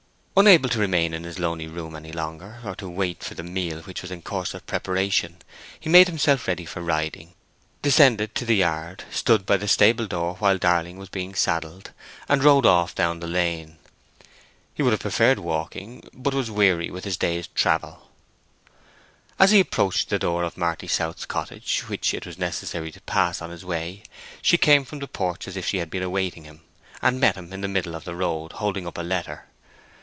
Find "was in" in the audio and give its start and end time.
4.01-4.23